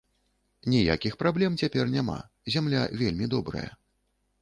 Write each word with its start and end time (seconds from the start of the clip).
Ніякіх 0.73 1.13
праблем 1.21 1.59
цяпер 1.65 1.85
няма, 1.99 2.17
зямля 2.57 2.81
вельмі 3.03 3.33
добрая. 3.37 3.71